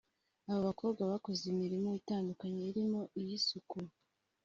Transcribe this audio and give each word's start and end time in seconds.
Aba 0.49 0.61
bakobwa 0.67 1.01
bakoze 1.11 1.43
imirimo 1.53 1.89
itandukanye 2.01 2.61
irimo 2.71 3.01
iy’isuku 3.19 3.77